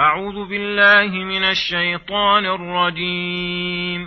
[0.00, 4.06] أعوذ بالله من الشيطان الرجيم.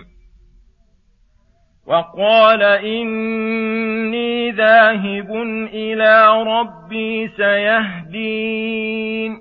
[1.88, 5.32] وقال إني ذاهب
[5.74, 9.32] إلى ربي سيهدين.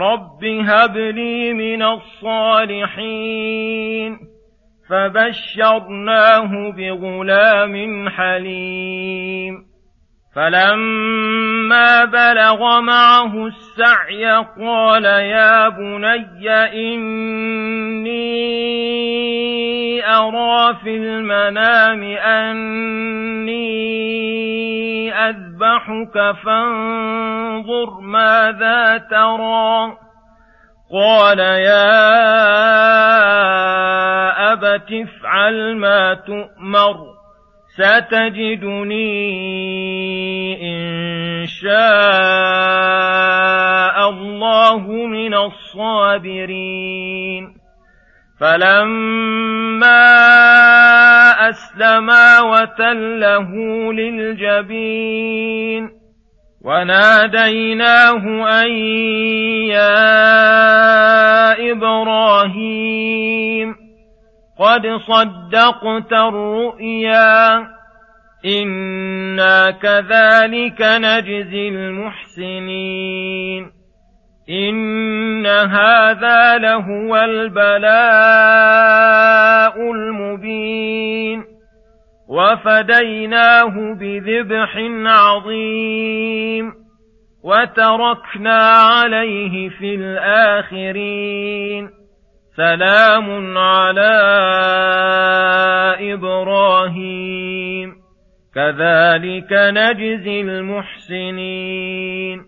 [0.00, 4.18] رب هب لي من الصالحين.
[4.88, 9.71] فبشرناه بغلام حليم.
[10.34, 14.26] فلما بلغ معه السعي
[14.60, 18.22] قال يا بني إني
[20.06, 23.62] أرى في المنام أني
[25.14, 29.96] أذبحك فانظر ماذا ترى
[30.92, 32.12] قال يا
[34.52, 37.11] أبت افعل ما تؤمر
[37.76, 39.12] ستجدني
[40.62, 41.72] إن شاء
[44.10, 46.82] الله من الصابرين.
[48.40, 50.02] فلما
[51.48, 53.50] أسلما وتله
[53.92, 55.88] للجبين
[56.64, 58.24] وناديناه
[58.62, 58.70] أن
[59.70, 60.12] يا
[61.72, 63.81] إبراهيم
[64.62, 67.66] قد صدقت الرؤيا
[68.44, 73.70] أنا كذلك نجزي المحسنين
[74.50, 77.92] ان هذا لهو البلاء
[79.92, 81.44] المبين
[82.28, 84.76] وفديناه بذبح
[85.06, 86.72] عظيم
[87.44, 92.01] وتركنا عليه في الاخرين
[92.56, 94.12] سلام على
[96.14, 97.94] إبراهيم.
[98.54, 102.44] كذلك نجزي المحسنين.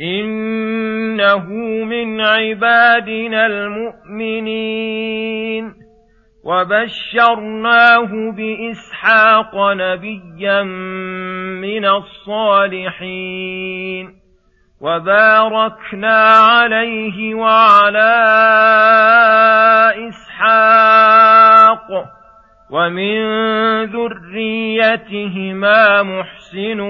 [0.00, 1.46] إنه
[1.84, 5.08] من عبادنا المؤمنين.
[6.44, 10.62] وبشرناه بإسحاق نبيا
[11.62, 14.27] من الصالحين.
[14.80, 18.14] وباركنا عليه وعلى
[20.08, 21.88] إسحاق
[22.70, 23.18] ومن
[23.84, 26.80] ذريتهما محسن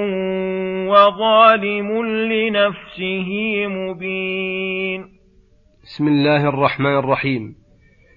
[0.88, 3.30] وظالم لنفسه
[3.66, 5.00] مبين.
[5.82, 7.54] بسم الله الرحمن الرحيم.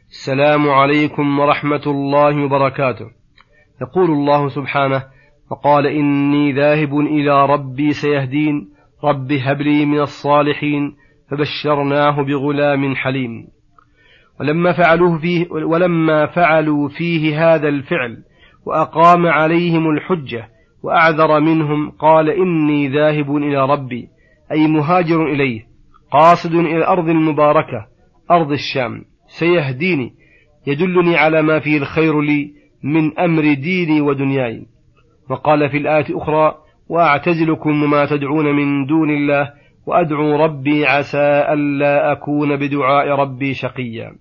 [0.09, 3.05] السلام عليكم ورحمة الله وبركاته.
[3.81, 5.03] يقول الله سبحانه
[5.51, 10.95] وقال إني ذاهب إلى ربي سيهدين رب هب لي من الصالحين
[11.29, 13.47] فبشرناه بغلام حليم.
[14.39, 18.17] ولما فعلوه فيه ولما فعلوا فيه هذا الفعل
[18.65, 20.49] وأقام عليهم الحجة
[20.83, 24.07] وأعذر منهم قال إني ذاهب إلى ربي
[24.51, 25.61] أي مهاجر إليه
[26.11, 27.87] قاصد إلى الأرض المباركة
[28.31, 30.13] أرض الشام سيهديني
[30.67, 34.65] يدلني على ما فيه الخير لي من أمر ديني ودنياي.
[35.29, 36.55] وقال في الآية أخرى
[36.91, 39.53] وأعتزلكم وما تدعون من دون الله
[39.85, 44.11] وأدعو ربي عسى ألا أكون بدعاء ربي شقيا.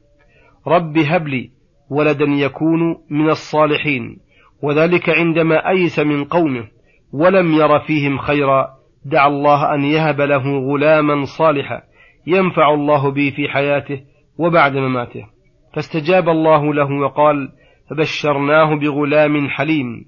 [0.66, 1.50] رب هب لي
[1.90, 2.80] ولدا يكون
[3.10, 4.16] من الصالحين
[4.62, 6.64] وذلك عندما أيس من قومه
[7.12, 8.68] ولم ير فيهم خيرا.
[9.04, 11.82] دعا الله أن يهب له غلاما صالحا
[12.26, 14.00] ينفع الله به في حياته
[14.38, 15.26] وبعد مماته.
[15.74, 17.48] فاستجاب الله له وقال
[17.90, 20.04] فبشرناه بغلام حليم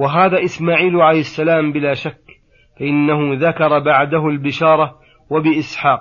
[0.00, 2.20] وهذا إسماعيل عليه السلام بلا شك
[2.78, 4.94] فإنه ذكر بعده البشارة
[5.30, 6.00] وبإسحاق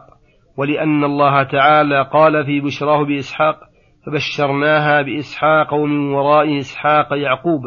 [0.58, 3.60] ولأن الله تعالى قال في بشراه بإسحاق
[4.06, 7.62] فبشرناها بإسحاق ومن وراء إسحاق يعقوب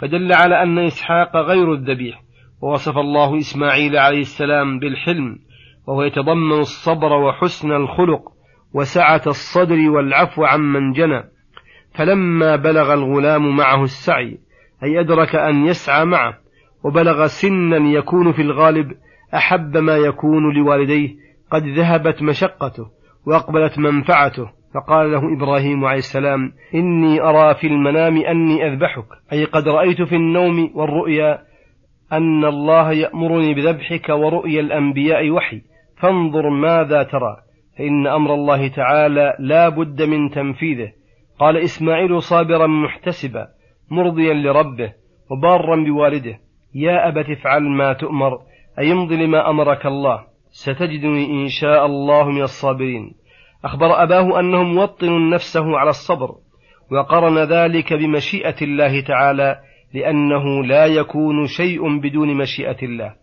[0.00, 2.22] فدل على أن إسحاق غير الذبيح
[2.62, 5.38] ووصف الله إسماعيل عليه السلام بالحلم
[5.86, 8.22] وهو يتضمن الصبر وحسن الخلق
[8.74, 11.22] وسعة الصدر والعفو عمن جنى
[11.94, 14.38] فلما بلغ الغلام معه السعي
[14.82, 16.38] أي أدرك أن يسعى معه
[16.84, 18.92] وبلغ سنا يكون في الغالب
[19.34, 21.08] أحب ما يكون لوالديه
[21.50, 22.86] قد ذهبت مشقته
[23.26, 24.50] وأقبلت منفعته.
[24.74, 29.06] فقال له إبراهيم عليه السلام إني أرى في المنام أني أذبحك.
[29.32, 31.38] أي قد رأيت في النوم والرؤيا
[32.12, 35.62] أن الله يأمرني بذبحك ورؤيا الأنبياء وحي
[36.00, 37.36] فانظر ماذا ترى.
[37.78, 40.92] فإن أمر الله تعالى لا بد من تنفيذه.
[41.38, 43.48] قال إسماعيل صابرا محتسبا.
[43.92, 44.92] مرضيا لربه
[45.30, 46.38] وبارا بوالده.
[46.74, 48.38] يا أبت افعل ما تؤمر
[48.78, 50.24] أي امض لما أمرك الله.
[50.50, 53.14] ستجدني إن شاء الله من الصابرين.
[53.64, 56.34] أخبر أباه أنه موطن نفسه على الصبر
[56.92, 59.60] وقرن ذلك بمشيئة الله تعالى
[59.94, 63.14] لأنه لا يكون شيء بدون مشيئة الله.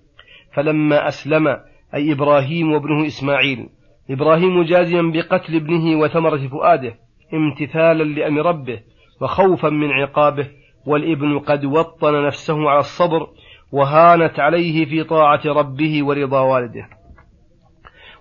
[0.54, 1.48] فلما أسلم
[1.96, 3.70] أي إبراهيم وابنه إسماعيل.
[4.10, 6.94] إبراهيم جازيا بقتل ابنه وثمرة فؤاده
[7.34, 8.80] امتثالا لأمر ربه
[9.22, 10.48] وخوفا من عقابه.
[10.86, 13.28] والابن قد وطن نفسه على الصبر
[13.72, 16.90] وهانت عليه في طاعة ربه ورضا والده.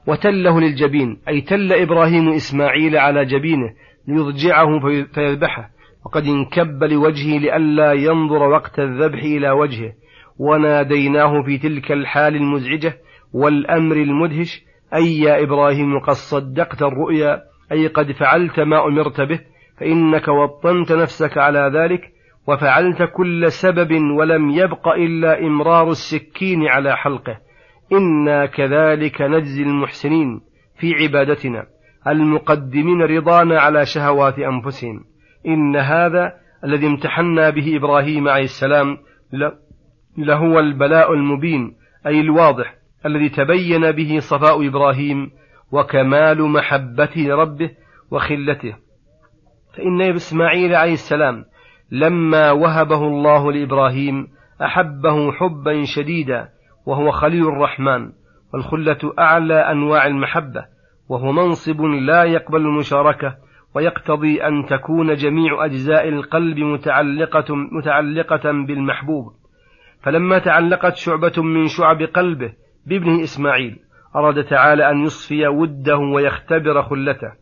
[0.07, 3.75] وتله للجبين أي تل إبراهيم إسماعيل على جبينه
[4.09, 4.81] ليضجعه
[5.15, 5.71] فيذبحه
[6.07, 9.93] وقد انكب لوجهه لئلا ينظر وقت الذبح إلى وجهه.
[10.39, 12.99] وناديناه في تلك الحال المزعجة
[13.33, 14.65] والأمر المدهش
[14.95, 19.41] أي يا إبراهيم قد صدقت الرؤيا أي قد فعلت ما أمرت به
[19.81, 22.13] فإنك وطنت نفسك على ذلك
[22.49, 27.39] وفعلت كل سبب ولم يبق إلا إمرار السكين على حلقه.
[27.93, 30.41] إنا كذلك نجزي المحسنين
[30.81, 31.67] في عبادتنا
[32.07, 35.05] المقدمين رضانا على شهوات أنفسهم.
[35.47, 36.33] إن هذا
[36.65, 38.97] الذي امتحنا به إبراهيم عليه السلام
[40.19, 42.75] لهو البلاء المبين أي الواضح
[43.07, 45.31] الذي تبين به صفاء إبراهيم
[45.73, 47.71] وكمال محبته لربه
[48.11, 48.77] وخلته.
[49.77, 51.45] فإن إسماعيل عليه السلام
[51.91, 54.29] لما وهبه الله لإبراهيم
[54.63, 56.49] أحبه حبا شديدا
[56.87, 58.13] وهو خليل الرحمن
[58.55, 60.65] والخلة أعلى أنواع المحبة
[61.09, 63.37] وهو منصب لا يقبل المشاركة
[63.75, 69.33] ويقتضي أن تكون جميع أجزاء القلب متعلقة, متعلقة بالمحبوب.
[70.03, 72.53] فلما تعلقت شعبة من شعب قلبه
[72.87, 73.79] بابنه إسماعيل
[74.17, 77.33] أراد تعالى أن يصفي وده ويختبر خلته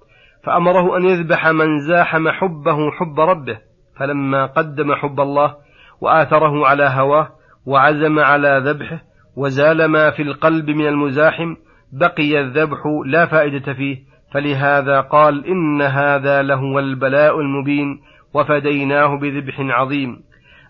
[0.45, 3.59] فأمره أن يذبح من زاحم حبه حب ربه
[3.99, 5.55] فلما قدم حب الله
[6.01, 7.29] وآثره على هواه
[7.67, 9.03] وعزم على ذبحه
[9.37, 11.57] وزال ما في القلب من المزاحم
[11.93, 13.97] بقي الذبح لا فائدة فيه
[14.33, 18.01] فلهذا قال إن هذا لهو البلاء المبين
[18.35, 20.17] وفديناه بذبح عظيم.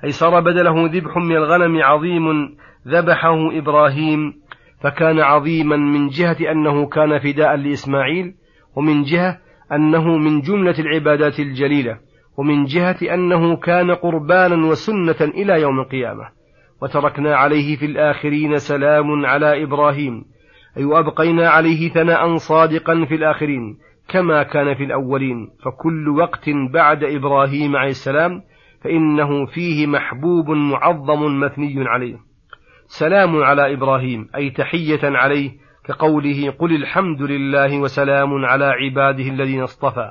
[0.04, 2.56] أي صار بدله ذبح من الغنم عظيم
[2.88, 4.32] ذبحه إبراهيم
[4.80, 8.34] فكان عظيما من جهة أنه كان فداء لإسماعيل
[8.76, 9.38] ومن جهة
[9.72, 11.98] أنه من جملة العبادات الجليلة.
[12.36, 16.28] ومن جهة أنه كان قربانا وسنة إلى يوم القيامة.
[16.82, 20.24] وتركنا عليه في الآخرين سلام على إبراهيم.
[20.76, 23.78] أي وأبقينا عليه ثناء صادقا في الآخرين
[24.08, 25.48] كما كان في الأولين.
[25.64, 28.42] فكل وقت بعد إبراهيم عليه السلام
[28.80, 32.16] فإنه فيه محبوب معظم مثني عليه.
[32.86, 35.50] سلام على إبراهيم أي تحية عليه
[35.84, 40.10] كقوله قل الحمد لله وسلام على عباده الذين اصطفى.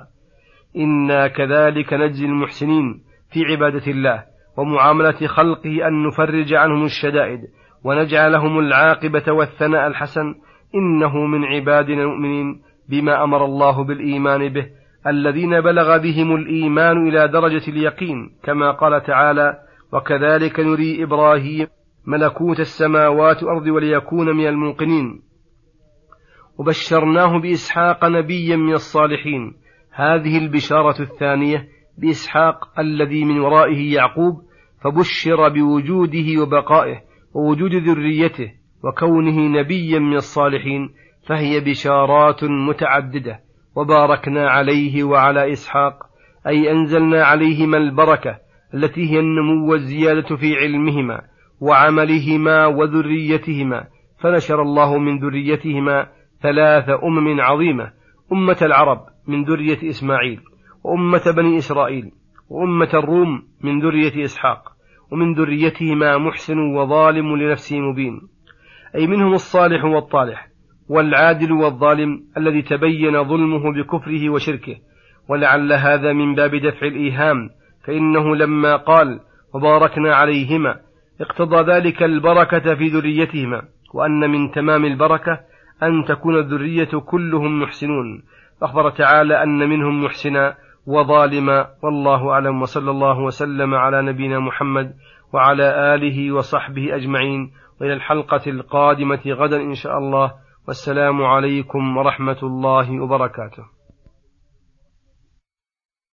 [0.78, 3.02] إنا كذلك نجزي المحسنين
[3.32, 4.24] في عبادة الله
[4.58, 7.40] ومعاملة خلقه أن نفرج عنهم الشدائد
[7.84, 10.36] ونجعل لهم العاقبة والثناء الحسن.
[10.76, 14.68] إنه من عبادنا المؤمنين بما أمر الله بالإيمان به
[15.08, 19.60] الذين بلغ بهم الإيمان إلى درجة اليقين كما قال تعالى
[19.94, 21.68] وكذلك نري إبراهيم
[22.06, 25.22] ملكوت السماوات والأرض وليكون من الموقنين
[26.58, 29.54] وبشرناه بإسحاق نبيا من الصالحين
[29.96, 34.42] هذه البشارة الثانية بإسحاق الذي من ورائه يعقوب
[34.82, 37.02] فبشر بوجوده وبقائه
[37.34, 38.52] ووجود ذريته
[38.84, 40.90] وكونه نبيا من الصالحين
[41.28, 43.40] فهي بشارات متعددة
[43.76, 45.94] وباركنا عليه وعلى إسحاق
[46.48, 48.38] أي أنزلنا عليهما البركة
[48.74, 51.22] التي هي النمو والزيادة في علمهما
[51.62, 53.88] وعملهما وذريتهما
[54.20, 56.08] فنشر الله من ذريتهما
[56.42, 57.92] ثلاث أمم عظيمة
[58.32, 59.15] أمة العرب.
[59.28, 60.40] من ذرية إسماعيل
[60.84, 62.12] وأمة بني إسرائيل
[62.50, 64.76] وأمة الروم من ذرية إسحاق
[65.12, 68.22] ومن ذريتهما محسن وظالم لنفسه مبين.
[68.96, 70.48] أي منهم الصالح والطالح
[70.90, 74.76] والعادل والظالم الذي تبين ظلمه بكفره وشركه.
[75.30, 77.50] ولعل هذا من باب دفع الإيهام
[77.88, 79.20] فإنه لما قال
[79.54, 80.80] وباركنا عليهما
[81.22, 83.62] اقتضى ذلك البركة في ذريتهما
[83.94, 85.40] وأن من تمام البركة
[85.84, 88.24] أن تكون الذرية كلهم محسنون.
[88.64, 90.56] أخبر تعالى أن منهم محسنا
[90.88, 94.94] وظالما والله أعلم وصلى الله وسلم على نبينا محمد
[95.34, 100.34] وعلى آله وصحبه أجمعين وإلى الحلقة القادمة غدا إن شاء الله
[100.68, 103.75] والسلام عليكم ورحمة الله وبركاته